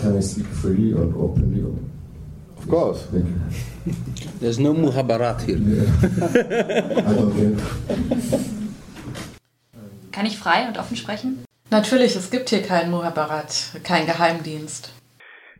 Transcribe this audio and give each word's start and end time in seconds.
Can 0.00 0.16
I 0.16 0.22
speak 0.22 0.46
freely 0.46 0.94
or 0.94 1.04
openly? 1.16 1.62
Of 2.56 2.68
course. 2.68 3.06
Thank 3.12 3.26
you. 3.26 3.92
There's 4.40 4.58
no 4.58 4.72
muhabarat 4.72 5.42
here. 5.42 5.58
I 7.06 7.12
don't 7.14 7.34
get 7.36 7.58
Kann 10.12 10.26
ich 10.26 10.38
frei 10.38 10.66
und 10.68 10.78
offen 10.78 10.96
sprechen? 10.96 11.44
Natürlich, 11.70 12.16
es 12.16 12.30
gibt 12.30 12.48
hier 12.48 12.62
keinen 12.62 12.90
Muhabarat, 12.90 13.80
keinen 13.84 14.06
Geheimdienst. 14.06 14.92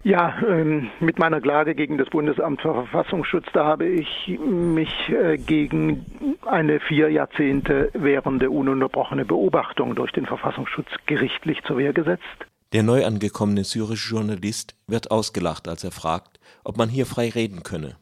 Ja, 0.03 0.35
ähm, 0.49 0.91
mit 1.01 1.19
meiner 1.19 1.43
Klage 1.43 1.75
gegen 1.75 1.99
das 1.99 2.09
Bundesamt 2.09 2.63
für 2.63 2.73
Verfassungsschutz, 2.73 3.45
da 3.53 3.67
habe 3.67 3.87
ich 3.87 4.39
mich 4.39 4.91
äh, 5.11 5.37
gegen 5.37 6.07
eine 6.47 6.81
vier 6.81 7.11
Jahrzehnte 7.11 7.91
währende 7.93 8.51
ununterbrochene 8.51 9.27
Beobachtung 9.27 9.95
durch 9.95 10.13
den 10.13 10.25
Verfassungsschutz 10.25 10.89
gerichtlich 11.05 11.63
zur 11.65 11.77
Wehr 11.77 11.93
gesetzt. 11.93 12.47
Der 12.73 12.85
neu 12.85 13.05
angekommene 13.05 13.65
syrische 13.65 14.15
Journalist 14.15 14.77
wird 14.87 15.11
ausgelacht, 15.11 15.67
als 15.67 15.83
er 15.83 15.91
fragt, 15.91 16.39
ob 16.63 16.77
man 16.77 16.89
hier 16.89 17.05
frei 17.05 17.29
reden 17.29 17.65
könne. 17.65 17.97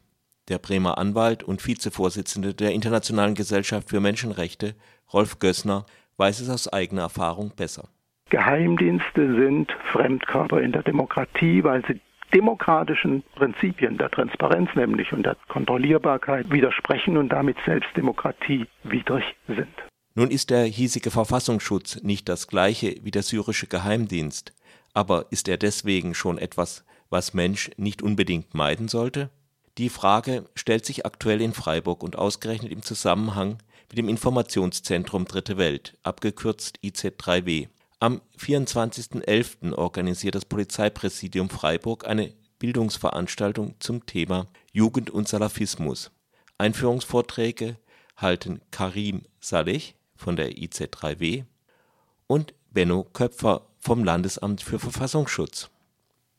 Der 0.47 0.59
Bremer 0.59 0.99
Anwalt 0.99 1.41
und 1.41 1.65
Vizevorsitzende 1.65 2.53
der 2.53 2.71
Internationalen 2.73 3.33
Gesellschaft 3.33 3.89
für 3.89 3.99
Menschenrechte, 3.99 4.75
Rolf 5.11 5.39
Gößner, 5.39 5.87
weiß 6.17 6.41
es 6.41 6.51
aus 6.51 6.71
eigener 6.71 7.01
Erfahrung 7.01 7.51
besser. 7.55 7.89
Geheimdienste 8.29 9.33
sind 9.41 9.71
Fremdkörper 9.91 10.61
in 10.61 10.71
der 10.71 10.83
Demokratie, 10.83 11.63
weil 11.63 11.83
sie 11.87 11.99
demokratischen 12.31 13.23
Prinzipien 13.33 13.97
der 13.97 14.11
Transparenz 14.11 14.69
nämlich 14.75 15.11
und 15.13 15.25
der 15.25 15.35
Kontrollierbarkeit 15.47 16.51
widersprechen 16.51 17.17
und 17.17 17.29
damit 17.29 17.57
selbst 17.65 17.89
demokratiewidrig 17.97 19.23
sind. 19.47 19.73
Nun 20.13 20.29
ist 20.29 20.51
der 20.51 20.65
hiesige 20.65 21.09
Verfassungsschutz 21.09 22.03
nicht 22.03 22.29
das 22.29 22.47
gleiche 22.47 22.97
wie 23.03 23.11
der 23.11 23.23
syrische 23.23 23.67
Geheimdienst, 23.67 24.53
aber 24.99 25.27
ist 25.29 25.47
er 25.47 25.55
deswegen 25.55 26.13
schon 26.13 26.37
etwas, 26.37 26.83
was 27.09 27.33
Mensch 27.33 27.71
nicht 27.77 28.01
unbedingt 28.01 28.53
meiden 28.53 28.89
sollte? 28.89 29.29
Die 29.77 29.87
Frage 29.87 30.43
stellt 30.55 30.85
sich 30.85 31.05
aktuell 31.05 31.39
in 31.39 31.53
Freiburg 31.53 32.03
und 32.03 32.17
ausgerechnet 32.17 32.73
im 32.73 32.81
Zusammenhang 32.81 33.59
mit 33.87 33.97
dem 33.97 34.09
Informationszentrum 34.09 35.23
Dritte 35.23 35.55
Welt, 35.55 35.97
abgekürzt 36.03 36.79
IZ3W. 36.83 37.69
Am 38.01 38.19
24.11. 38.37 39.73
organisiert 39.73 40.35
das 40.35 40.43
Polizeipräsidium 40.43 41.49
Freiburg 41.49 42.05
eine 42.05 42.33
Bildungsveranstaltung 42.59 43.75
zum 43.79 44.05
Thema 44.05 44.47
Jugend 44.73 45.11
und 45.11 45.29
Salafismus. 45.29 46.11
Einführungsvorträge 46.57 47.77
halten 48.17 48.59
Karim 48.71 49.21
Saleh 49.39 49.93
von 50.17 50.35
der 50.35 50.57
IZ3W 50.57 51.45
und 52.27 52.53
Benno 52.69 53.05
Köpfer 53.05 53.68
vom 53.79 54.03
Landesamt 54.03 54.61
für 54.61 54.79
Verfassungsschutz. 54.79 55.69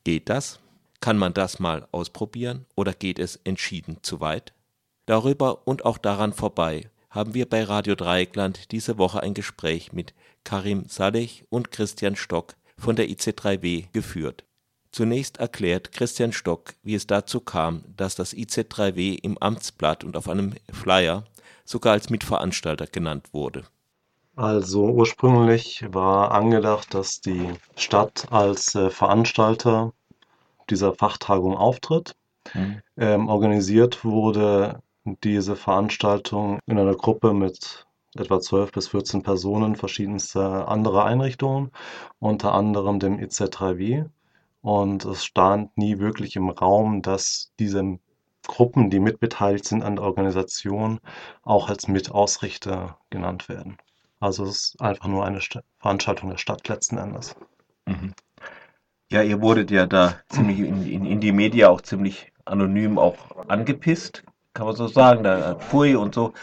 Geht 0.03 0.29
das? 0.29 0.59
Kann 0.99 1.17
man 1.17 1.33
das 1.33 1.59
mal 1.59 1.87
ausprobieren 1.91 2.65
oder 2.75 2.93
geht 2.93 3.19
es 3.19 3.37
entschieden 3.43 3.97
zu 4.01 4.19
weit? 4.21 4.53
Darüber 5.05 5.67
und 5.67 5.83
auch 5.83 5.97
daran 5.97 6.33
vorbei 6.33 6.89
haben 7.09 7.33
wir 7.33 7.47
bei 7.47 7.63
Radio 7.63 7.95
Dreieckland 7.95 8.71
diese 8.71 8.97
Woche 8.97 9.21
ein 9.21 9.33
Gespräch 9.33 9.91
mit 9.91 10.13
Karim 10.43 10.85
Saleh 10.87 11.43
und 11.49 11.71
Christian 11.71 12.15
Stock 12.15 12.55
von 12.77 12.95
der 12.95 13.09
IC3W 13.09 13.87
geführt. 13.91 14.45
Zunächst 14.91 15.37
erklärt 15.37 15.91
Christian 15.91 16.33
Stock, 16.33 16.73
wie 16.83 16.95
es 16.95 17.07
dazu 17.07 17.39
kam, 17.39 17.83
dass 17.95 18.15
das 18.15 18.33
IZ3W 18.33 19.19
im 19.21 19.37
Amtsblatt 19.37 20.03
und 20.03 20.17
auf 20.17 20.27
einem 20.27 20.53
Flyer 20.71 21.25
sogar 21.63 21.93
als 21.93 22.09
Mitveranstalter 22.09 22.87
genannt 22.87 23.27
wurde. 23.33 23.65
Also 24.35 24.85
ursprünglich 24.85 25.83
war 25.89 26.31
angedacht, 26.31 26.93
dass 26.93 27.19
die 27.19 27.53
Stadt 27.75 28.27
als 28.31 28.75
äh, 28.75 28.89
Veranstalter 28.89 29.91
dieser 30.69 30.93
Fachtagung 30.93 31.55
auftritt. 31.57 32.15
Mhm. 32.53 32.81
Ähm, 32.97 33.27
organisiert 33.27 34.05
wurde 34.05 34.81
diese 35.23 35.55
Veranstaltung 35.55 36.59
in 36.65 36.79
einer 36.79 36.95
Gruppe 36.95 37.33
mit 37.33 37.85
etwa 38.15 38.39
12 38.39 38.71
bis 38.71 38.87
14 38.89 39.23
Personen 39.23 39.75
verschiedenster 39.75 40.67
anderer 40.67 41.05
Einrichtungen, 41.05 41.71
unter 42.19 42.53
anderem 42.53 42.99
dem 42.99 43.17
EZ3W. 43.19 44.09
Und 44.61 45.05
es 45.05 45.25
stand 45.25 45.75
nie 45.77 45.99
wirklich 45.99 46.35
im 46.35 46.49
Raum, 46.49 47.01
dass 47.01 47.51
diese 47.59 47.99
Gruppen, 48.47 48.89
die 48.89 48.99
mitbeteiligt 48.99 49.65
sind 49.65 49.83
an 49.83 49.97
der 49.97 50.05
Organisation, 50.05 50.99
auch 51.43 51.69
als 51.69 51.87
Mitausrichter 51.87 52.97
genannt 53.09 53.49
werden. 53.49 53.77
Also 54.21 54.43
es 54.45 54.51
ist 54.51 54.81
einfach 54.81 55.07
nur 55.07 55.25
eine 55.25 55.41
Sta 55.41 55.61
Veranstaltung 55.79 56.29
der 56.29 56.37
Stadt 56.37 56.67
letzten 56.67 56.97
Endes. 56.97 57.35
Ja, 59.11 59.23
ihr 59.23 59.41
wurdet 59.41 59.71
ja 59.71 59.87
da 59.87 60.15
ziemlich 60.29 60.59
in, 60.59 60.85
in, 60.85 61.05
in 61.05 61.19
die 61.19 61.31
Media 61.31 61.69
auch 61.69 61.81
ziemlich 61.81 62.31
anonym 62.45 62.97
auch 62.97 63.17
angepisst, 63.47 64.23
kann 64.53 64.67
man 64.67 64.75
so 64.75 64.87
sagen, 64.87 65.23
da 65.23 65.55
Pui 65.55 65.95
und 65.95 66.13
so. 66.13 66.33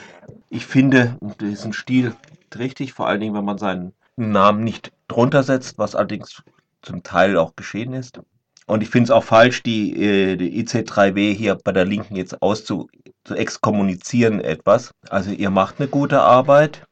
Ich 0.51 0.67
finde 0.67 1.17
diesen 1.41 1.73
Stil 1.73 2.15
richtig, 2.59 2.93
vor 2.93 3.07
allen 3.07 3.21
Dingen, 3.21 3.35
wenn 3.35 3.45
man 3.45 3.59
seinen 3.59 3.93
Namen 4.17 4.65
nicht 4.65 4.93
drunter 5.07 5.45
setzt, 5.45 5.79
was 5.79 5.95
allerdings 5.95 6.43
zum 6.83 7.03
Teil 7.05 7.37
auch 7.37 7.55
geschehen 7.55 7.93
ist. 7.93 8.21
Und 8.67 8.83
ich 8.83 8.91
finde 8.91 9.05
es 9.05 9.11
auch 9.13 9.25
falsch, 9.25 9.63
die, 9.63 10.03
äh, 10.03 10.37
die 10.37 10.63
IC3W 10.63 11.33
hier 11.33 11.55
bei 11.55 11.73
der 11.73 11.85
Linken 11.85 12.17
jetzt 12.17 12.43
auszu 12.43 12.89
zu 13.25 13.35
exkommunizieren 13.35 14.41
etwas. 14.41 14.91
Also 15.09 15.31
ihr 15.31 15.51
macht 15.51 15.77
eine 15.79 15.89
gute 15.89 16.21
Arbeit 16.21 16.88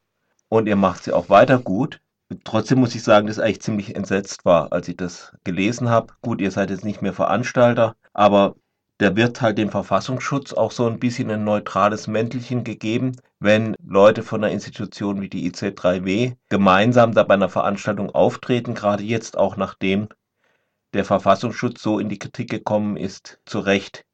und 0.49 0.67
ihr 0.67 0.77
macht 0.77 1.05
sie 1.05 1.13
auch 1.13 1.29
weiter 1.29 1.59
gut. 1.59 2.01
Trotzdem 2.45 2.81
muss 2.81 2.95
ich 2.95 3.03
sagen, 3.03 3.27
dass 3.27 3.39
ich 3.39 3.45
eigentlich 3.45 3.63
ziemlich 3.63 3.95
entsetzt 3.95 4.45
war, 4.45 4.73
als 4.73 4.89
ich 4.89 4.97
das 4.97 5.33
gelesen 5.45 5.91
habe. 5.91 6.15
Gut, 6.23 6.41
ihr 6.41 6.51
seid 6.51 6.71
jetzt 6.71 6.85
nicht 6.85 7.03
mehr 7.03 7.13
Veranstalter, 7.13 7.95
aber 8.13 8.57
da 8.99 9.15
wird 9.15 9.43
halt 9.43 9.59
dem 9.59 9.71
Verfassungsschutz 9.71 10.53
auch 10.53 10.73
so 10.73 10.87
ein 10.87 10.99
bisschen 10.99 11.31
ein 11.31 11.45
neutrales 11.45 12.07
Mäntelchen 12.07 12.65
gegeben, 12.65 13.13
wenn 13.39 13.77
Leute 13.85 14.23
von 14.23 14.43
einer 14.43 14.53
Institution 14.53 15.21
wie 15.21 15.29
die 15.29 15.51
IZ3W 15.51 16.37
gemeinsam 16.49 17.13
da 17.13 17.23
bei 17.23 17.35
einer 17.35 17.51
Veranstaltung 17.51 18.11
auftreten, 18.11 18.75
gerade 18.75 19.03
jetzt 19.03 19.37
auch 19.37 19.57
nachdem 19.57 20.09
der 20.95 21.05
Verfassungsschutz 21.05 21.83
so 21.83 21.99
in 21.99 22.09
die 22.09 22.19
Kritik 22.19 22.49
gekommen 22.49 22.97
ist, 22.97 23.39
zu 23.45 23.61
Recht 23.61 24.07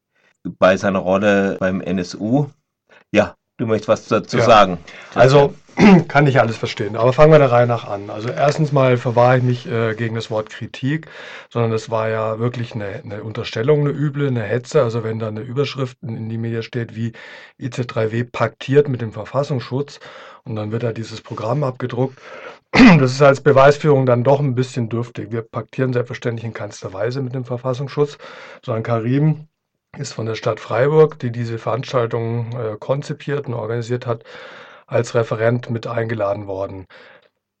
bei 0.43 0.75
seiner 0.75 0.99
Rolle 0.99 1.57
beim 1.59 1.79
NSU. 1.79 2.49
Ja, 3.11 3.37
du 3.63 3.67
möchtest 3.67 3.87
was 3.89 4.07
dazu 4.07 4.37
Ja. 4.37 4.43
sagen. 4.45 4.77
Also 5.15 5.53
kann 6.07 6.27
ich 6.27 6.39
alles 6.39 6.57
verstehen. 6.57 6.95
Aber 6.95 7.13
fangen 7.13 7.31
wir 7.31 7.39
der 7.39 7.51
Reihe 7.51 7.65
nach 7.67 7.87
an. 7.87 8.09
Also 8.09 8.29
erstens 8.29 8.71
mal 8.71 8.97
verwahre 8.97 9.37
ich 9.37 9.43
mich 9.43 9.67
äh, 9.67 9.95
gegen 9.95 10.15
das 10.15 10.29
Wort 10.29 10.49
Kritik, 10.49 11.07
sondern 11.49 11.71
das 11.71 11.89
war 11.89 12.09
ja 12.09 12.39
wirklich 12.39 12.75
eine, 12.75 13.01
eine 13.03 13.23
Unterstellung, 13.23 13.81
eine 13.81 13.89
üble, 13.89 14.27
eine 14.27 14.43
Hetze. 14.43 14.83
Also 14.83 15.03
wenn 15.03 15.19
da 15.19 15.27
eine 15.29 15.41
Überschrift 15.41 15.97
in, 16.03 16.29
die 16.29 16.37
Medien 16.37 16.63
steht 16.63 16.95
wie 16.95 17.13
IZ3W 17.59 18.29
paktiert 18.31 18.87
mit 18.87 19.01
dem 19.01 19.11
Verfassungsschutz 19.13 19.99
und 20.43 20.55
dann 20.55 20.71
wird 20.71 20.83
da 20.83 20.91
dieses 20.93 21.21
Programm 21.21 21.63
abgedruckt. 21.63 22.17
Das 22.99 23.11
ist 23.11 23.21
als 23.21 23.41
Beweisführung 23.41 24.07
dann 24.07 24.23
doch 24.23 24.39
ein 24.39 24.55
bisschen 24.55 24.89
dürftig. 24.89 25.31
Wir 25.31 25.43
paktieren 25.43 25.93
selbstverständlich 25.93 26.43
in 26.43 26.53
keinster 26.53 26.91
Weise 26.91 27.21
mit 27.21 27.35
dem 27.35 27.45
Verfassungsschutz, 27.45 28.17
sondern 28.65 28.81
Karim 28.81 29.47
ist 29.97 30.13
von 30.13 30.25
der 30.25 30.35
Stadt 30.35 30.59
Freiburg, 30.59 31.19
die 31.19 31.31
diese 31.31 31.59
Veranstaltung 31.59 32.51
äh, 32.53 32.77
konzipiert 32.79 33.47
und 33.47 33.53
organisiert 33.53 34.07
hat, 34.07 34.23
als 34.87 35.13
Referent 35.15 35.69
mit 35.69 35.87
eingeladen 35.87 36.47
worden. 36.47 36.87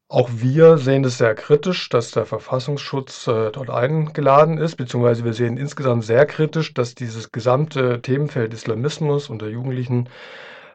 Auch 0.09 0.29
wir 0.31 0.77
sehen 0.77 1.03
es 1.05 1.17
sehr 1.17 1.35
kritisch, 1.35 1.89
dass 1.89 2.11
der 2.11 2.25
Verfassungsschutz 2.25 3.27
äh, 3.27 3.51
dort 3.51 3.69
eingeladen 3.69 4.57
ist, 4.57 4.75
beziehungsweise 4.75 5.25
wir 5.25 5.33
sehen 5.33 5.57
insgesamt 5.57 6.03
sehr 6.05 6.25
kritisch, 6.25 6.73
dass 6.73 6.95
dieses 6.95 7.31
gesamte 7.31 8.01
Themenfeld 8.01 8.53
Islamismus 8.53 9.29
unter 9.29 9.47
Jugendlichen 9.47 10.09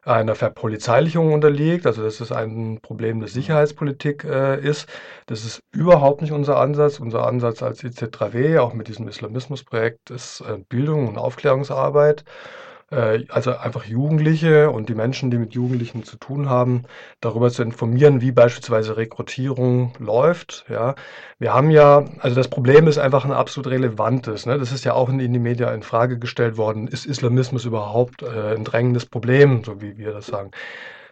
einer 0.09 0.35
Verpolizeilichung 0.35 1.33
unterliegt, 1.33 1.85
also 1.85 2.03
dass 2.03 2.19
es 2.19 2.31
ein 2.31 2.79
Problem 2.81 3.19
der 3.19 3.29
Sicherheitspolitik 3.29 4.23
äh, 4.23 4.59
ist. 4.59 4.89
Das 5.27 5.45
ist 5.45 5.61
überhaupt 5.71 6.21
nicht 6.21 6.31
unser 6.31 6.57
Ansatz. 6.57 6.99
Unser 6.99 7.27
Ansatz 7.27 7.61
als 7.61 7.83
IC3W, 7.83 8.59
auch 8.59 8.73
mit 8.73 8.87
diesem 8.87 9.07
Islamismusprojekt, 9.07 10.09
ist 10.09 10.41
äh, 10.41 10.57
Bildung 10.67 11.07
und 11.07 11.17
Aufklärungsarbeit. 11.17 12.23
Äh, 12.91 13.25
also 13.29 13.55
einfach 13.55 13.85
Jugendliche 13.85 14.71
und 14.71 14.89
die 14.89 14.95
Menschen, 14.95 15.31
die 15.31 15.37
mit 15.37 15.53
Jugendlichen 15.53 16.03
zu 16.03 16.17
tun 16.17 16.49
haben, 16.49 16.83
darüber 17.21 17.49
zu 17.51 17.63
informieren, 17.63 18.21
wie 18.21 18.31
beispielsweise 18.31 18.97
Rekrutierung 18.97 19.93
läuft. 19.99 20.65
Ja, 20.69 20.95
wir 21.37 21.53
haben 21.53 21.71
ja, 21.71 22.05
also 22.19 22.35
das 22.35 22.47
Problem 22.47 22.87
ist 22.87 22.97
einfach 22.97 23.25
ein 23.25 23.31
absolut 23.31 23.71
relevantes. 23.71 24.45
Ne? 24.45 24.57
Das 24.57 24.71
ist 24.71 24.85
ja 24.85 24.93
auch 24.93 25.09
in, 25.09 25.19
die 25.19 25.39
Medien 25.39 25.73
in 25.73 25.83
Frage 25.83 26.19
gestellt 26.19 26.57
worden. 26.57 26.87
Ist 26.87 27.05
Islamismus 27.05 27.65
überhaupt 27.65 28.23
äh, 28.23 28.55
ein 28.55 28.63
drängendes 28.63 29.05
Problem, 29.05 29.63
so 29.63 29.81
wie 29.81 29.97
wir 29.97 30.11
das 30.11 30.27
sagen? 30.27 30.51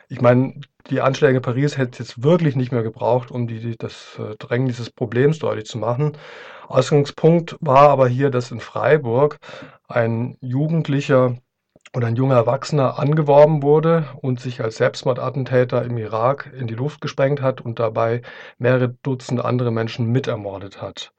Ich 0.10 0.22
meine, 0.22 0.54
die 0.90 1.02
Anschläge 1.02 1.38
in 1.38 1.42
Paris 1.42 1.78
hätte 1.78 1.92
es 1.92 1.98
jetzt 2.00 2.24
wirklich 2.24 2.56
nicht 2.56 2.72
mehr 2.72 2.84
gebraucht, 2.84 3.30
um 3.30 3.46
die, 3.46 3.60
die, 3.60 3.78
das 3.78 4.18
äh, 4.20 4.36
Drängen 4.38 4.68
dieses 4.68 4.90
Problems 4.90 5.40
deutlich 5.40 5.66
zu 5.66 5.78
machen. 5.78 6.14
Ausgangspunkt 6.68 7.58
war 7.60 7.90
aber 7.90 8.08
hier, 8.08 8.30
dass 8.30 8.52
in 8.52 8.62
Freiburg 8.62 9.38
ein 9.88 10.38
Jugendlicher 10.42 11.36
oder 11.98 12.08
ein 12.08 12.16
junger 12.16 12.36
Erwachsener 12.36 13.00
angeworben 13.00 13.64
wurde 13.64 14.06
und 14.22 14.40
sich 14.40 14.62
als 14.62 14.78
Selbstmordattentäter 14.78 15.84
im 15.84 15.98
Irak 15.98 16.52
in 16.56 16.68
die 16.68 16.76
Luft 16.76 17.02
gesprengt 17.02 17.42
hat 17.42 17.60
und 17.60 17.80
dabei 17.80 18.22
mehrere 18.60 18.90
Dutzend 19.02 19.44
andere 19.44 19.72
Menschen 19.72 20.12
mitermordet 20.12 20.80
hat. 20.80 21.12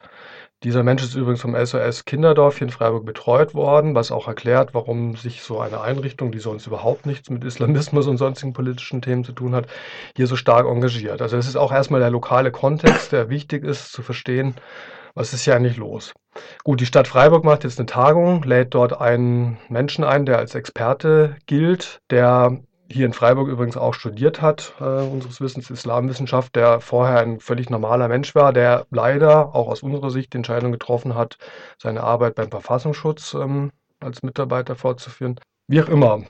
Dieser 0.62 0.84
Mensch 0.84 1.02
ist 1.02 1.16
übrigens 1.16 1.40
vom 1.40 1.56
SOS 1.56 2.04
Kinderdorf 2.04 2.58
hier 2.58 2.68
in 2.68 2.72
Freiburg 2.72 3.04
betreut 3.04 3.54
worden, 3.54 3.96
was 3.96 4.12
auch 4.12 4.28
erklärt, 4.28 4.72
warum 4.72 5.16
sich 5.16 5.42
so 5.42 5.58
eine 5.58 5.80
Einrichtung, 5.80 6.30
die 6.30 6.38
sonst 6.38 6.68
überhaupt 6.68 7.06
nichts 7.06 7.28
mit 7.28 7.44
Islamismus 7.44 8.06
und 8.06 8.16
sonstigen 8.16 8.52
politischen 8.52 9.02
Themen 9.02 9.24
zu 9.24 9.32
tun 9.32 9.56
hat, 9.56 9.66
hier 10.14 10.28
so 10.28 10.36
stark 10.36 10.66
engagiert. 10.66 11.20
Also 11.22 11.36
es 11.36 11.48
ist 11.48 11.56
auch 11.56 11.72
erstmal 11.72 12.00
der 12.00 12.10
lokale 12.10 12.52
Kontext, 12.52 13.10
der 13.10 13.30
wichtig 13.30 13.64
ist 13.64 13.90
zu 13.90 14.02
verstehen, 14.02 14.54
was 15.14 15.32
ist 15.32 15.42
hier 15.44 15.56
eigentlich 15.56 15.76
los. 15.76 16.14
Gut, 16.64 16.80
die 16.80 16.86
Stadt 16.86 17.08
Freiburg 17.08 17.44
macht 17.44 17.64
jetzt 17.64 17.78
eine 17.78 17.86
Tagung, 17.86 18.42
lädt 18.42 18.74
dort 18.74 19.00
einen 19.00 19.58
Menschen 19.68 20.04
ein, 20.04 20.26
der 20.26 20.38
als 20.38 20.54
Experte 20.54 21.36
gilt, 21.46 22.00
der 22.10 22.58
hier 22.90 23.06
in 23.06 23.12
Freiburg 23.12 23.48
übrigens 23.48 23.76
auch 23.76 23.92
studiert 23.92 24.40
hat, 24.40 24.74
äh, 24.80 24.84
unseres 24.84 25.40
Wissens 25.40 25.70
Islamwissenschaft, 25.70 26.56
der 26.56 26.80
vorher 26.80 27.20
ein 27.20 27.38
völlig 27.40 27.68
normaler 27.68 28.08
Mensch 28.08 28.34
war, 28.34 28.52
der 28.52 28.86
leider 28.90 29.54
auch 29.54 29.68
aus 29.68 29.82
unserer 29.82 30.10
Sicht 30.10 30.32
die 30.32 30.38
Entscheidung 30.38 30.72
getroffen 30.72 31.14
hat, 31.14 31.36
seine 31.76 32.02
Arbeit 32.02 32.34
beim 32.34 32.50
Verfassungsschutz 32.50 33.34
ähm, 33.34 33.72
als 34.00 34.22
Mitarbeiter 34.22 34.74
fortzuführen. 34.74 35.38
Wie 35.66 35.82
auch 35.82 35.88
immer. 35.88 36.22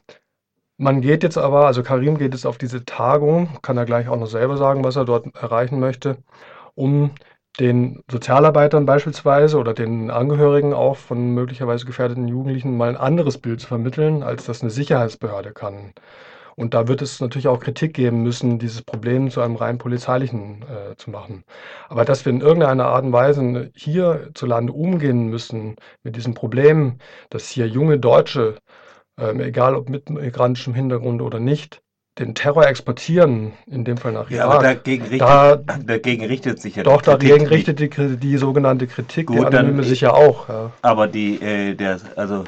Man 0.78 1.00
geht 1.00 1.22
jetzt 1.22 1.38
aber, 1.38 1.66
also 1.66 1.82
Karim 1.82 2.18
geht 2.18 2.34
jetzt 2.34 2.46
auf 2.46 2.58
diese 2.58 2.84
Tagung, 2.84 3.60
kann 3.62 3.76
er 3.76 3.84
gleich 3.84 4.08
auch 4.08 4.18
noch 4.18 4.26
selber 4.26 4.56
sagen, 4.56 4.84
was 4.84 4.96
er 4.96 5.04
dort 5.04 5.34
erreichen 5.34 5.80
möchte, 5.80 6.18
um 6.74 7.12
den 7.60 8.02
Sozialarbeitern 8.10 8.86
beispielsweise 8.86 9.58
oder 9.58 9.74
den 9.74 10.10
Angehörigen 10.10 10.72
auch 10.72 10.96
von 10.96 11.32
möglicherweise 11.34 11.86
gefährdeten 11.86 12.28
Jugendlichen 12.28 12.76
mal 12.76 12.88
ein 12.90 12.96
anderes 12.96 13.38
Bild 13.38 13.60
zu 13.60 13.66
vermitteln, 13.66 14.22
als 14.22 14.46
das 14.46 14.62
eine 14.62 14.70
Sicherheitsbehörde 14.70 15.52
kann. 15.52 15.92
Und 16.58 16.74
da 16.74 16.88
wird 16.88 17.02
es 17.02 17.20
natürlich 17.20 17.46
auch 17.46 17.60
Kritik 17.60 17.94
geben 17.94 18.22
müssen, 18.24 18.58
dieses 18.58 18.82
Problem 18.82 19.30
zu 19.30 19.40
einem 19.40 19.54
rein 19.54 19.78
polizeilichen 19.78 20.62
äh, 20.62 20.96
zu 20.96 21.10
machen. 21.10 21.44
Aber 21.88 22.04
dass 22.04 22.24
wir 22.24 22.32
in 22.32 22.40
irgendeiner 22.40 22.86
Art 22.86 23.04
und 23.04 23.12
Weise 23.12 23.70
hierzulande 23.76 24.72
umgehen 24.72 25.28
müssen 25.28 25.76
mit 26.02 26.16
diesem 26.16 26.34
Problem, 26.34 26.98
dass 27.30 27.48
hier 27.48 27.68
junge 27.68 28.00
Deutsche, 28.00 28.56
ähm, 29.20 29.40
egal 29.40 29.76
ob 29.76 29.88
mit 29.88 30.10
migrantischem 30.10 30.74
Hintergrund 30.74 31.22
oder 31.22 31.38
nicht, 31.38 31.80
den 32.18 32.34
Terror 32.34 32.66
exportieren, 32.66 33.52
in 33.66 33.84
dem 33.84 33.96
Fall 33.96 34.12
nach 34.12 34.30
Irak. 34.30 34.32
Ja, 34.32 34.44
aber 34.48 34.62
dagegen 34.62 35.04
richtet, 35.04 35.20
da, 35.20 35.56
dagegen 35.56 36.24
richtet 36.24 36.60
sich 36.60 36.76
ja 36.76 36.82
Doch, 36.82 37.02
dagegen 37.02 37.46
richtet 37.46 37.78
die, 37.78 38.16
die, 38.16 38.36
sogenannte 38.36 38.86
Kritik, 38.86 39.28
Gut, 39.28 39.38
die 39.38 39.44
anonyme 39.44 39.84
sich 39.84 40.00
ja 40.00 40.12
auch. 40.12 40.48
Ja. 40.48 40.72
Aber 40.82 41.06
die, 41.06 41.40
äh, 41.40 41.74
der, 41.74 42.00
also 42.16 42.44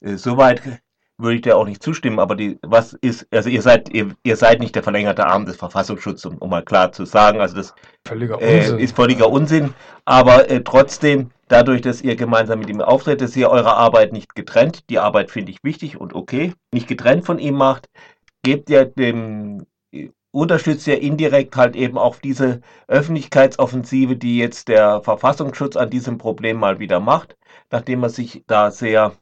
äh, 0.00 0.16
soweit 0.16 0.62
würde 1.18 1.36
ich 1.36 1.42
dir 1.42 1.56
auch 1.56 1.64
nicht 1.64 1.82
zustimmen, 1.82 2.18
aber 2.18 2.36
die, 2.36 2.58
was 2.62 2.92
ist, 2.92 3.26
also 3.30 3.48
ihr 3.48 3.62
seid, 3.62 3.88
ihr, 3.88 4.14
ihr 4.22 4.36
seid 4.36 4.60
nicht 4.60 4.74
der 4.74 4.82
verlängerte 4.82 5.26
Arm 5.26 5.46
des 5.46 5.56
Verfassungsschutzes, 5.56 6.26
um, 6.26 6.36
um 6.38 6.50
mal 6.50 6.62
klar 6.62 6.92
zu 6.92 7.04
sagen. 7.06 7.40
Also 7.40 7.56
das 7.56 7.74
völliger 8.06 8.40
äh, 8.42 8.82
ist 8.82 8.94
völliger 8.94 9.30
Unsinn. 9.30 9.72
Aber 10.04 10.50
äh, 10.50 10.62
trotzdem, 10.62 11.30
dadurch, 11.48 11.80
dass 11.80 12.02
ihr 12.02 12.16
gemeinsam 12.16 12.58
mit 12.58 12.68
ihm 12.68 12.82
auftritt, 12.82 13.22
dass 13.22 13.34
ihr 13.34 13.48
eure 13.48 13.74
Arbeit 13.74 14.12
nicht 14.12 14.34
getrennt, 14.34 14.90
die 14.90 14.98
Arbeit 14.98 15.30
finde 15.30 15.52
ich 15.52 15.64
wichtig 15.64 15.98
und 15.98 16.14
okay, 16.14 16.52
nicht 16.72 16.86
getrennt 16.86 17.24
von 17.24 17.38
ihm 17.38 17.54
macht, 17.54 17.88
gebt 18.46 18.70
ihr 18.70 18.84
dem 18.84 19.66
unterstützt 20.30 20.86
ihr 20.86 21.02
indirekt 21.02 21.56
halt 21.56 21.74
eben 21.74 21.98
auch 21.98 22.16
diese 22.16 22.60
Öffentlichkeitsoffensive, 22.86 24.14
die 24.14 24.38
jetzt 24.38 24.68
der 24.68 25.02
Verfassungsschutz 25.02 25.74
an 25.74 25.90
diesem 25.90 26.16
Problem 26.16 26.58
mal 26.58 26.78
wieder 26.78 27.00
macht, 27.00 27.36
nachdem 27.72 28.04
er 28.04 28.10
sich 28.10 28.44
da 28.46 28.70
sehr 28.70 29.14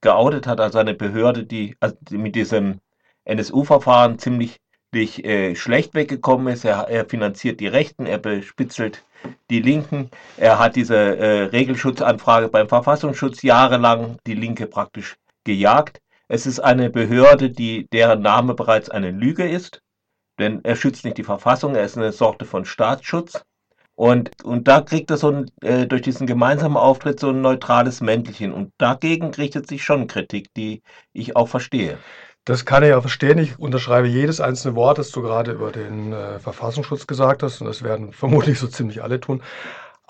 geoutet 0.00 0.48
hat 0.48 0.60
als 0.60 0.74
eine 0.74 0.94
Behörde, 0.94 1.44
die 1.44 1.76
also 1.78 1.96
mit 2.10 2.34
diesem 2.34 2.80
NSU-Verfahren 3.24 4.18
ziemlich 4.18 4.58
äh, 4.92 5.54
schlecht 5.54 5.94
weggekommen 5.94 6.52
ist. 6.52 6.64
Er, 6.64 6.88
er, 6.88 7.04
finanziert 7.04 7.60
die 7.60 7.68
Rechten, 7.68 8.06
er 8.06 8.18
bespitzelt 8.18 9.04
die 9.48 9.60
Linken. 9.60 10.10
Er 10.38 10.58
hat 10.58 10.74
diese 10.74 10.96
äh, 10.96 11.42
Regelschutzanfrage 11.44 12.48
beim 12.48 12.68
Verfassungsschutz 12.68 13.42
jahrelang 13.42 14.16
die 14.26 14.34
Linke 14.34 14.66
praktisch 14.66 15.18
gejagt. 15.44 16.00
Es 16.32 16.46
ist 16.46 16.60
eine 16.60 16.88
Behörde, 16.88 17.50
die 17.50 17.86
deren 17.92 18.22
Name 18.22 18.54
bereits 18.54 18.88
eine 18.88 19.10
Lüge 19.10 19.46
ist, 19.46 19.82
denn 20.38 20.60
er 20.64 20.76
schützt 20.76 21.04
nicht 21.04 21.18
die 21.18 21.24
Verfassung, 21.24 21.74
er 21.74 21.84
ist 21.84 21.98
eine 21.98 22.10
Sorte 22.10 22.46
von 22.46 22.64
Staatsschutz. 22.64 23.44
Und, 23.94 24.30
und 24.42 24.66
da 24.66 24.80
kriegt 24.80 25.10
er 25.10 25.18
so 25.18 25.30
ein, 25.30 25.50
äh, 25.60 25.86
durch 25.86 26.00
diesen 26.00 26.26
gemeinsamen 26.26 26.78
Auftritt 26.78 27.20
so 27.20 27.28
ein 27.28 27.42
neutrales 27.42 28.00
Mäntelchen. 28.00 28.54
Und 28.54 28.72
dagegen 28.78 29.34
richtet 29.34 29.68
sich 29.68 29.84
schon 29.84 30.06
Kritik, 30.06 30.54
die 30.54 30.80
ich 31.12 31.36
auch 31.36 31.48
verstehe. 31.48 31.98
Das 32.46 32.64
kann 32.64 32.82
ich 32.82 32.94
auch 32.94 33.02
verstehen. 33.02 33.36
Ich 33.36 33.58
unterschreibe 33.58 34.08
jedes 34.08 34.40
einzelne 34.40 34.74
Wort, 34.74 34.96
das 34.96 35.10
du 35.10 35.20
gerade 35.20 35.52
über 35.52 35.70
den 35.70 36.14
äh, 36.14 36.38
Verfassungsschutz 36.38 37.06
gesagt 37.06 37.42
hast. 37.42 37.60
Und 37.60 37.66
das 37.66 37.82
werden 37.82 38.10
vermutlich 38.14 38.58
so 38.58 38.68
ziemlich 38.68 39.02
alle 39.02 39.20
tun. 39.20 39.42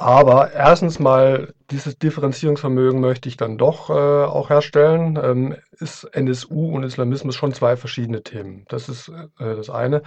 Aber 0.03 0.53
erstens 0.53 0.99
mal, 0.99 1.55
dieses 1.71 1.97
Differenzierungsvermögen 1.97 3.01
möchte 3.01 3.29
ich 3.29 3.37
dann 3.37 3.57
doch 3.57 3.89
äh, 3.89 3.93
auch 3.93 4.51
herstellen. 4.51 5.17
Ähm, 5.23 5.55
ist 5.79 6.03
NSU 6.13 6.75
und 6.75 6.83
Islamismus 6.83 7.37
schon 7.37 7.55
zwei 7.55 7.77
verschiedene 7.77 8.25
Themen. 8.25 8.65
Das 8.69 8.89
ist 8.89 9.11
äh, 9.11 9.29
das 9.39 9.71
eine. 9.71 10.03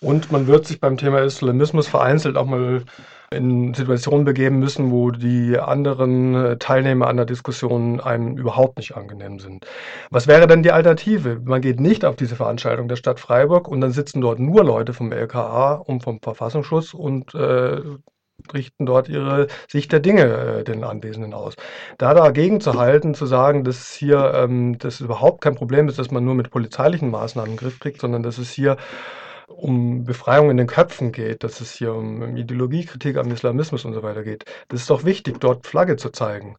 Und 0.00 0.32
man 0.32 0.48
wird 0.48 0.66
sich 0.66 0.80
beim 0.80 0.96
Thema 0.96 1.20
Islamismus 1.20 1.86
vereinzelt 1.86 2.36
auch 2.36 2.46
mal 2.46 2.82
in 3.30 3.74
Situationen 3.74 4.24
begeben 4.24 4.58
müssen, 4.58 4.90
wo 4.90 5.12
die 5.12 5.56
anderen 5.56 6.34
äh, 6.34 6.56
Teilnehmer 6.58 7.06
an 7.06 7.18
der 7.18 7.26
Diskussion 7.26 8.00
einem 8.00 8.36
überhaupt 8.38 8.78
nicht 8.78 8.96
angenehm 8.96 9.38
sind. 9.38 9.66
Was 10.10 10.26
wäre 10.26 10.48
denn 10.48 10.64
die 10.64 10.72
Alternative? 10.72 11.40
Man 11.44 11.60
geht 11.60 11.78
nicht 11.78 12.04
auf 12.04 12.16
diese 12.16 12.34
Veranstaltung 12.34 12.88
der 12.88 12.96
Stadt 12.96 13.20
Freiburg 13.20 13.68
und 13.68 13.80
dann 13.82 13.92
sitzen 13.92 14.20
dort 14.20 14.40
nur 14.40 14.64
Leute 14.64 14.94
vom 14.94 15.12
LKA 15.12 15.74
und 15.74 16.02
vom 16.02 16.20
Verfassungsschutz 16.20 16.92
und 16.92 17.36
äh, 17.36 17.82
richten 18.52 18.86
dort 18.86 19.08
ihre 19.08 19.48
Sicht 19.68 19.92
der 19.92 20.00
Dinge 20.00 20.24
äh, 20.60 20.64
den 20.64 20.84
Anwesenden 20.84 21.34
aus. 21.34 21.54
Da 21.98 22.14
dagegen 22.14 22.60
zu 22.60 22.74
halten, 22.74 23.14
zu 23.14 23.26
sagen, 23.26 23.64
dass 23.64 23.92
hier 23.92 24.32
ähm, 24.34 24.78
das 24.78 25.00
überhaupt 25.00 25.40
kein 25.42 25.54
Problem 25.54 25.88
ist, 25.88 25.98
dass 25.98 26.10
man 26.10 26.24
nur 26.24 26.34
mit 26.34 26.50
polizeilichen 26.50 27.10
Maßnahmen 27.10 27.50
in 27.50 27.56
den 27.56 27.60
Griff 27.60 27.80
kriegt, 27.80 28.00
sondern 28.00 28.22
dass 28.22 28.38
es 28.38 28.50
hier 28.50 28.76
um 29.48 30.04
Befreiung 30.04 30.50
in 30.50 30.56
den 30.56 30.66
Köpfen 30.66 31.10
geht, 31.10 31.42
dass 31.42 31.60
es 31.60 31.72
hier 31.72 31.94
um 31.94 32.36
Ideologiekritik 32.36 33.16
am 33.16 33.30
Islamismus 33.30 33.84
und 33.84 33.94
so 33.94 34.02
weiter 34.02 34.22
geht. 34.22 34.44
Das 34.68 34.80
ist 34.80 34.90
doch 34.90 35.04
wichtig, 35.04 35.40
dort 35.40 35.66
Flagge 35.66 35.96
zu 35.96 36.10
zeigen. 36.10 36.56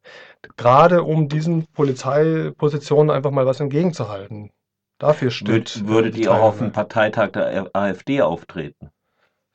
Gerade 0.58 1.04
um 1.04 1.30
diesen 1.30 1.68
Polizeipositionen 1.68 3.16
einfach 3.16 3.32
mal 3.32 3.46
was 3.46 3.60
entgegenzuhalten. 3.60 4.52
Dafür 4.98 5.32
steht. 5.32 5.88
Würdet 5.88 6.18
ihr 6.18 6.32
auch 6.32 6.42
auf 6.42 6.58
dem 6.58 6.72
Parteitag 6.72 7.32
der 7.32 7.70
AfD 7.74 8.22
auftreten? 8.22 8.90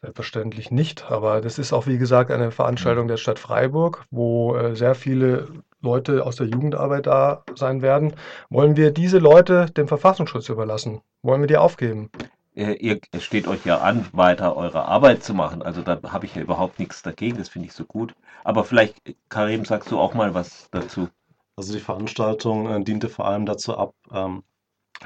Selbstverständlich 0.04 0.70
nicht, 0.70 1.10
aber 1.10 1.40
das 1.40 1.58
ist 1.58 1.72
auch, 1.72 1.86
wie 1.86 1.96
gesagt, 1.96 2.30
eine 2.30 2.50
Veranstaltung 2.50 3.08
der 3.08 3.16
Stadt 3.16 3.38
Freiburg, 3.38 4.04
wo 4.10 4.54
äh, 4.54 4.76
sehr 4.76 4.94
viele 4.94 5.48
Leute 5.80 6.26
aus 6.26 6.36
der 6.36 6.46
Jugendarbeit 6.46 7.06
da 7.06 7.42
sein 7.54 7.80
werden. 7.80 8.12
Wollen 8.50 8.76
wir 8.76 8.90
diese 8.90 9.18
Leute 9.18 9.70
dem 9.70 9.88
Verfassungsschutz 9.88 10.50
überlassen? 10.50 11.00
Wollen 11.22 11.40
wir 11.40 11.46
die 11.46 11.56
aufgeben? 11.56 12.10
Ihr, 12.54 13.00
es 13.12 13.24
steht 13.24 13.48
euch 13.48 13.64
ja 13.64 13.78
an, 13.78 14.04
weiter 14.12 14.56
eure 14.56 14.84
Arbeit 14.84 15.24
zu 15.24 15.32
machen. 15.32 15.62
Also 15.62 15.80
da 15.80 15.98
habe 16.12 16.26
ich 16.26 16.34
ja 16.34 16.42
überhaupt 16.42 16.78
nichts 16.78 17.00
dagegen, 17.00 17.38
das 17.38 17.48
finde 17.48 17.68
ich 17.68 17.72
so 17.72 17.86
gut. 17.86 18.14
Aber 18.44 18.64
vielleicht, 18.64 19.00
Karim, 19.30 19.64
sagst 19.64 19.90
du 19.90 19.98
auch 19.98 20.12
mal 20.12 20.34
was 20.34 20.68
dazu. 20.70 21.08
Also 21.56 21.72
die 21.72 21.80
Veranstaltung 21.80 22.68
äh, 22.68 22.84
diente 22.84 23.08
vor 23.08 23.26
allem 23.26 23.46
dazu 23.46 23.78
ab, 23.78 23.94
ähm, 24.12 24.42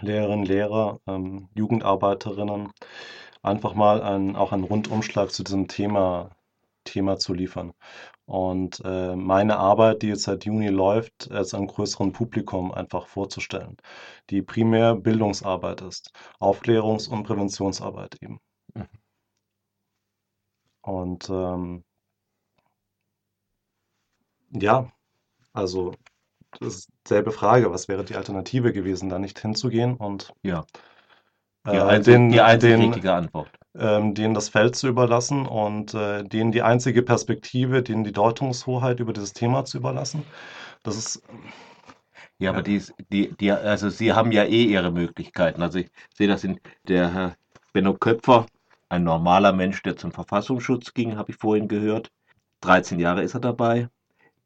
Lehrerinnen, 0.00 0.44
Lehrer, 0.44 0.98
ähm, 1.06 1.48
Jugendarbeiterinnen 1.54 2.72
einfach 3.42 3.74
mal 3.74 4.02
ein, 4.02 4.36
auch 4.36 4.52
einen 4.52 4.64
Rundumschlag 4.64 5.30
zu 5.30 5.42
diesem 5.44 5.68
Thema, 5.68 6.30
Thema 6.84 7.18
zu 7.18 7.34
liefern. 7.34 7.72
Und 8.26 8.82
äh, 8.84 9.16
meine 9.16 9.58
Arbeit, 9.58 10.02
die 10.02 10.08
jetzt 10.08 10.24
seit 10.24 10.44
Juni 10.44 10.68
läuft, 10.68 11.30
als 11.30 11.54
einem 11.54 11.66
größeren 11.66 12.12
Publikum 12.12 12.72
einfach 12.72 13.06
vorzustellen, 13.06 13.76
die 14.30 14.42
primär 14.42 14.94
Bildungsarbeit 14.96 15.80
ist, 15.82 16.12
Aufklärungs- 16.40 17.08
und 17.08 17.24
Präventionsarbeit 17.24 18.16
eben. 18.22 18.40
Mhm. 18.74 18.88
Und 20.82 21.28
ähm, 21.30 21.84
ja, 24.50 24.90
also 25.52 25.92
das 26.60 26.76
ist 26.76 26.88
dieselbe 27.06 27.32
Frage, 27.32 27.70
was 27.70 27.88
wäre 27.88 28.04
die 28.04 28.16
Alternative 28.16 28.72
gewesen, 28.72 29.08
da 29.08 29.18
nicht 29.18 29.38
hinzugehen 29.38 29.96
und 29.96 30.32
ja. 30.42 30.64
Die, 31.70 31.76
äh, 31.76 31.80
einzig, 31.80 32.14
den, 32.14 32.30
die 32.30 32.40
einzig 32.40 32.78
richtige 32.78 33.12
Antwort. 33.12 33.50
Ähm, 33.76 34.14
denen 34.14 34.34
das 34.34 34.48
Feld 34.48 34.74
zu 34.76 34.88
überlassen 34.88 35.46
und 35.46 35.94
äh, 35.94 36.24
denen 36.24 36.52
die 36.52 36.62
einzige 36.62 37.02
Perspektive, 37.02 37.82
denen 37.82 38.04
die 38.04 38.12
Deutungshoheit 38.12 39.00
über 39.00 39.12
dieses 39.12 39.32
Thema 39.32 39.64
zu 39.64 39.78
überlassen. 39.78 40.24
Das 40.82 40.96
ist. 40.96 41.22
Ja, 42.38 42.50
aber 42.50 42.62
die, 42.62 42.82
die, 43.12 43.34
die, 43.36 43.50
also 43.50 43.90
Sie 43.90 44.12
haben 44.12 44.30
ja 44.32 44.44
eh 44.44 44.64
Ihre 44.64 44.92
Möglichkeiten. 44.92 45.62
Also 45.62 45.80
ich 45.80 45.90
sehe 46.14 46.28
das 46.28 46.44
in 46.44 46.60
der 46.86 47.12
Herr 47.12 47.36
Benno 47.72 47.94
Köpfer, 47.94 48.46
ein 48.88 49.04
normaler 49.04 49.52
Mensch, 49.52 49.82
der 49.82 49.96
zum 49.96 50.12
Verfassungsschutz 50.12 50.94
ging, 50.94 51.16
habe 51.16 51.32
ich 51.32 51.36
vorhin 51.36 51.68
gehört. 51.68 52.10
13 52.60 52.98
Jahre 52.98 53.22
ist 53.22 53.34
er 53.34 53.40
dabei 53.40 53.88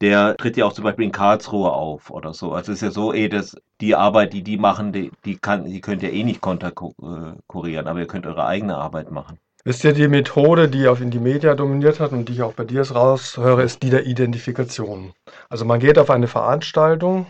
der 0.02 0.36
tritt 0.36 0.56
ja 0.56 0.66
auch 0.66 0.72
zum 0.72 0.84
Beispiel 0.84 1.06
in 1.06 1.12
Karlsruhe 1.12 1.72
auf 1.72 2.10
oder 2.10 2.34
so. 2.34 2.52
Also 2.52 2.72
es 2.72 2.78
ist 2.78 2.82
ja 2.82 2.90
so, 2.90 3.14
eh, 3.14 3.28
dass 3.28 3.56
die 3.80 3.94
Arbeit, 3.94 4.32
die 4.32 4.42
die 4.42 4.58
machen, 4.58 4.92
die, 4.92 5.12
die, 5.24 5.36
kann, 5.38 5.64
die 5.64 5.80
könnt 5.80 6.02
ihr 6.02 6.12
eh 6.12 6.24
nicht 6.24 6.40
konterkurieren, 6.40 7.86
aber 7.86 8.00
ihr 8.00 8.06
könnt 8.08 8.26
eure 8.26 8.44
eigene 8.44 8.76
Arbeit 8.76 9.12
machen. 9.12 9.38
Wisst 9.64 9.84
ihr, 9.84 9.92
die 9.92 10.08
Methode, 10.08 10.68
die 10.68 10.88
auf 10.88 11.00
Indymedia 11.00 11.54
dominiert 11.54 12.00
hat 12.00 12.10
und 12.10 12.28
die 12.28 12.32
ich 12.32 12.42
auch 12.42 12.54
bei 12.54 12.64
dir 12.64 12.82
raushöre, 12.82 13.62
ist 13.62 13.84
die 13.84 13.90
der 13.90 14.04
Identifikation. 14.04 15.12
Also 15.48 15.64
man 15.64 15.78
geht 15.78 15.98
auf 15.98 16.10
eine 16.10 16.26
Veranstaltung 16.26 17.28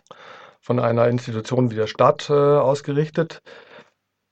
von 0.59 0.81
einer 0.81 1.09
Institution 1.09 1.71
wie 1.71 1.75
der 1.75 1.89
Stadt 1.89 2.31
äh, 2.31 2.33
ausgerichtet. 2.33 3.43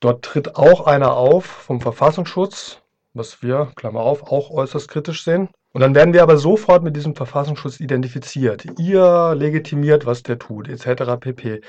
Dort 0.00 0.24
tritt 0.24 0.56
auch 0.56 0.86
einer 0.86 1.14
auf 1.14 1.44
vom 1.44 1.82
Verfassungsschutz, 1.82 2.80
was 3.12 3.42
wir, 3.42 3.70
Klammer 3.76 4.00
auf, 4.00 4.22
auch 4.22 4.50
äußerst 4.50 4.88
kritisch 4.88 5.24
sehen. 5.24 5.50
Und 5.72 5.82
dann 5.82 5.94
werden 5.94 6.12
wir 6.12 6.22
aber 6.22 6.36
sofort 6.36 6.82
mit 6.82 6.96
diesem 6.96 7.14
Verfassungsschutz 7.14 7.78
identifiziert. 7.78 8.64
Ihr 8.78 9.34
legitimiert, 9.36 10.04
was 10.04 10.24
der 10.24 10.38
tut, 10.38 10.68
etc. 10.68 11.16
pp. 11.20 11.60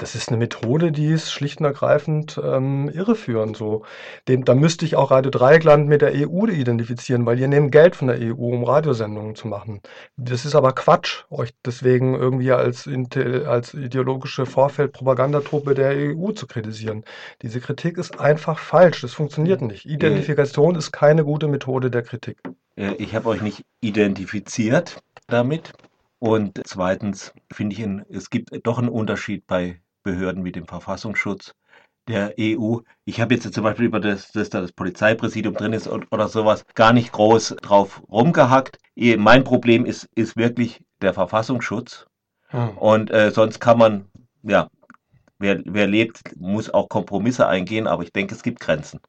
Das 0.00 0.14
ist 0.14 0.28
eine 0.28 0.38
Methode, 0.38 0.92
die 0.92 1.08
ist 1.08 1.30
schlicht 1.30 1.60
und 1.60 1.66
ergreifend 1.66 2.40
ähm, 2.42 2.88
irreführend. 2.88 3.56
So. 3.56 3.84
Dem, 4.28 4.46
da 4.46 4.54
müsste 4.54 4.86
ich 4.86 4.96
auch 4.96 5.10
Radio 5.10 5.30
Dreieckland 5.30 5.88
mit 5.88 6.00
der 6.00 6.12
EU 6.14 6.46
identifizieren, 6.46 7.26
weil 7.26 7.38
ihr 7.38 7.48
nehmt 7.48 7.70
Geld 7.70 7.96
von 7.96 8.08
der 8.08 8.18
EU, 8.18 8.54
um 8.54 8.64
Radiosendungen 8.64 9.34
zu 9.34 9.46
machen. 9.46 9.82
Das 10.16 10.46
ist 10.46 10.54
aber 10.54 10.72
Quatsch, 10.72 11.24
euch 11.28 11.50
deswegen 11.66 12.14
irgendwie 12.14 12.52
als, 12.52 12.88
als 13.46 13.74
ideologische 13.74 14.46
Vorfeldpropagandatruppe 14.46 15.74
der 15.74 15.90
EU 15.90 16.32
zu 16.32 16.46
kritisieren. 16.46 17.04
Diese 17.42 17.60
Kritik 17.60 17.98
ist 17.98 18.18
einfach 18.18 18.58
falsch. 18.58 19.02
Das 19.02 19.12
funktioniert 19.12 19.60
nicht. 19.60 19.84
Identifikation 19.84 20.76
ist 20.76 20.92
keine 20.92 21.24
gute 21.24 21.46
Methode 21.46 21.90
der 21.90 22.02
Kritik. 22.02 22.38
Ich 22.98 23.14
habe 23.14 23.28
euch 23.28 23.42
nicht 23.42 23.64
identifiziert 23.80 25.02
damit. 25.26 25.72
Und 26.18 26.60
zweitens 26.64 27.32
finde 27.52 27.76
ich, 27.76 28.14
es 28.14 28.30
gibt 28.30 28.50
doch 28.66 28.78
einen 28.78 28.88
Unterschied 28.88 29.46
bei 29.46 29.80
Behörden 30.02 30.44
wie 30.44 30.52
dem 30.52 30.66
Verfassungsschutz 30.66 31.54
der 32.08 32.34
EU. 32.38 32.78
Ich 33.04 33.20
habe 33.20 33.34
jetzt 33.34 33.52
zum 33.52 33.64
Beispiel 33.64 33.86
über 33.86 34.00
das, 34.00 34.32
dass 34.32 34.50
da 34.50 34.60
das 34.60 34.72
Polizeipräsidium 34.72 35.54
drin 35.54 35.72
ist 35.72 35.88
oder 35.88 36.28
sowas 36.28 36.64
gar 36.74 36.92
nicht 36.92 37.12
groß 37.12 37.56
drauf 37.62 38.02
rumgehackt. 38.10 38.78
Mein 38.96 39.44
Problem 39.44 39.84
ist, 39.84 40.08
ist 40.14 40.36
wirklich 40.36 40.82
der 41.02 41.14
Verfassungsschutz. 41.14 42.06
Hm. 42.48 42.78
Und 42.78 43.10
äh, 43.10 43.30
sonst 43.30 43.60
kann 43.60 43.78
man, 43.78 44.06
ja, 44.42 44.68
wer, 45.38 45.60
wer 45.64 45.86
lebt, 45.86 46.20
muss 46.36 46.70
auch 46.70 46.88
Kompromisse 46.88 47.46
eingehen, 47.46 47.86
aber 47.86 48.02
ich 48.02 48.12
denke, 48.12 48.34
es 48.34 48.42
gibt 48.42 48.60
Grenzen. 48.60 49.00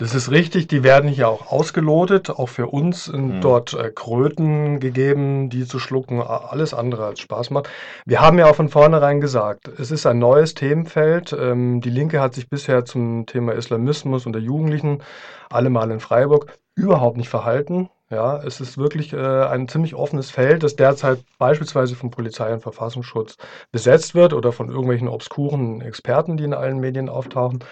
Das 0.00 0.14
ist 0.14 0.30
richtig, 0.30 0.68
die 0.68 0.84
werden 0.84 1.10
hier 1.10 1.28
auch 1.28 1.50
ausgelotet. 1.50 2.30
Auch 2.30 2.48
für 2.48 2.68
uns 2.68 3.06
sind 3.06 3.36
mhm. 3.36 3.40
dort 3.40 3.74
äh, 3.74 3.90
Kröten 3.92 4.78
gegeben, 4.78 5.50
die 5.50 5.66
zu 5.66 5.80
schlucken, 5.80 6.22
alles 6.22 6.72
andere 6.72 7.04
als 7.04 7.18
Spaß 7.18 7.50
macht. 7.50 7.68
Wir 8.06 8.20
haben 8.20 8.38
ja 8.38 8.46
auch 8.46 8.54
von 8.54 8.68
vornherein 8.68 9.20
gesagt, 9.20 9.66
es 9.66 9.90
ist 9.90 10.06
ein 10.06 10.20
neues 10.20 10.54
Themenfeld. 10.54 11.32
Ähm, 11.32 11.80
die 11.80 11.90
Linke 11.90 12.20
hat 12.20 12.34
sich 12.34 12.48
bisher 12.48 12.84
zum 12.84 13.26
Thema 13.26 13.54
Islamismus 13.54 14.24
und 14.24 14.34
der 14.34 14.42
Jugendlichen 14.42 15.02
allemal 15.50 15.90
in 15.90 15.98
Freiburg 15.98 16.56
überhaupt 16.76 17.16
nicht 17.16 17.28
verhalten. 17.28 17.90
Ja, 18.08 18.38
es 18.38 18.60
ist 18.60 18.78
wirklich 18.78 19.12
äh, 19.12 19.16
ein 19.16 19.66
ziemlich 19.66 19.96
offenes 19.96 20.30
Feld, 20.30 20.62
das 20.62 20.76
derzeit 20.76 21.24
beispielsweise 21.38 21.96
vom 21.96 22.12
Polizei- 22.12 22.54
und 22.54 22.62
Verfassungsschutz 22.62 23.36
besetzt 23.72 24.14
wird 24.14 24.32
oder 24.32 24.52
von 24.52 24.68
irgendwelchen 24.68 25.08
obskuren 25.08 25.80
Experten, 25.80 26.36
die 26.36 26.44
in 26.44 26.54
allen 26.54 26.78
Medien 26.78 27.08
auftauchen. 27.08 27.64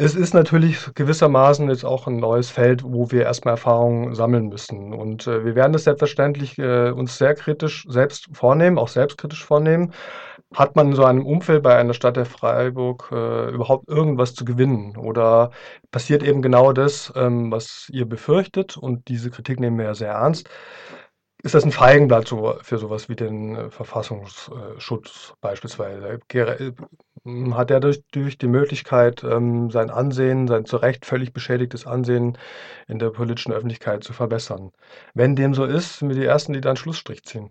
Es 0.00 0.14
ist 0.14 0.32
natürlich 0.32 0.94
gewissermaßen 0.94 1.68
jetzt 1.70 1.84
auch 1.84 2.06
ein 2.06 2.18
neues 2.18 2.50
Feld, 2.50 2.84
wo 2.84 3.10
wir 3.10 3.24
erstmal 3.24 3.54
Erfahrungen 3.54 4.14
sammeln 4.14 4.46
müssen. 4.48 4.94
Und 4.94 5.26
äh, 5.26 5.44
wir 5.44 5.56
werden 5.56 5.72
das 5.72 5.84
selbstverständlich 5.84 6.56
äh, 6.56 6.90
uns 6.90 7.18
sehr 7.18 7.34
kritisch 7.34 7.84
selbst 7.88 8.28
vornehmen, 8.32 8.78
auch 8.78 8.86
selbstkritisch 8.86 9.44
vornehmen. 9.44 9.92
Hat 10.54 10.76
man 10.76 10.90
in 10.90 10.94
so 10.94 11.04
einem 11.04 11.26
Umfeld 11.26 11.64
bei 11.64 11.74
einer 11.76 11.94
Stadt 11.94 12.16
der 12.16 12.26
Freiburg 12.26 13.08
äh, 13.10 13.50
überhaupt 13.50 13.88
irgendwas 13.88 14.34
zu 14.34 14.44
gewinnen? 14.44 14.96
Oder 14.96 15.50
passiert 15.90 16.22
eben 16.22 16.42
genau 16.42 16.72
das, 16.72 17.12
ähm, 17.16 17.50
was 17.50 17.88
ihr 17.92 18.08
befürchtet? 18.08 18.76
Und 18.76 19.08
diese 19.08 19.30
Kritik 19.30 19.58
nehmen 19.58 19.78
wir 19.78 19.86
ja 19.86 19.94
sehr 19.94 20.12
ernst 20.12 20.48
ist 21.42 21.54
das 21.54 21.64
ein 21.64 21.72
Feigenblatt 21.72 22.28
für 22.28 22.78
sowas 22.78 23.08
wie 23.08 23.16
den 23.16 23.54
äh, 23.56 23.70
Verfassungsschutz 23.70 25.34
beispielsweise? 25.40 26.20
Äh, 26.32 26.72
hat 27.52 27.70
er 27.70 27.80
durch, 27.80 28.02
durch 28.10 28.38
die 28.38 28.48
Möglichkeit, 28.48 29.22
ähm, 29.24 29.70
sein 29.70 29.90
Ansehen, 29.90 30.48
sein 30.48 30.64
zu 30.64 30.76
Recht 30.78 31.06
völlig 31.06 31.32
beschädigtes 31.32 31.86
Ansehen 31.86 32.38
in 32.88 32.98
der 32.98 33.10
politischen 33.10 33.52
Öffentlichkeit 33.52 34.02
zu 34.04 34.12
verbessern? 34.12 34.72
Wenn 35.14 35.36
dem 35.36 35.54
so 35.54 35.64
ist, 35.64 35.98
sind 35.98 36.08
wir 36.08 36.16
die 36.16 36.24
Ersten, 36.26 36.52
die 36.54 36.60
da 36.60 36.70
einen 36.70 36.76
Schlussstrich 36.76 37.22
ziehen. 37.24 37.50